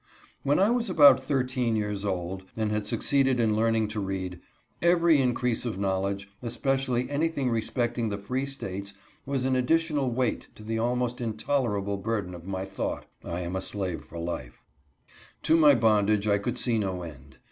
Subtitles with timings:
[0.43, 3.99] w ^When I was about thirteen years old, and had suc ceeded in learning to
[3.99, 4.39] read,
[4.81, 8.95] every increase of knowledge, especially anything respecting the free states,
[9.27, 9.95] was an THE COLUMBIAN ORATOR A TREASURE.
[10.55, 14.03] 103 additional weight to the almost intolerable burden of my thought —"I am a slave
[14.03, 14.63] for life"
[15.43, 17.37] To my bondage I could see no end.